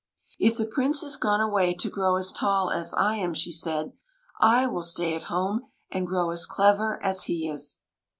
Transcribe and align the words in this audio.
If 0.39 0.57
the 0.57 0.65
Prince 0.65 1.03
has 1.03 1.15
gone 1.15 1.41
away 1.41 1.75
to 1.75 1.87
grow 1.87 2.15
as 2.15 2.31
tall 2.31 2.71
as 2.71 2.91
I 2.95 3.17
am," 3.17 3.35
she 3.35 3.51
said, 3.51 3.93
"/ 4.29 4.41
will 4.71 4.81
stay 4.81 5.15
at 5.15 5.25
home 5.29 5.67
and 5.91 6.07
grow 6.07 6.31
as 6.31 6.47
clever 6.47 6.97
as 7.03 7.25
he 7.25 7.47
is 7.47 7.77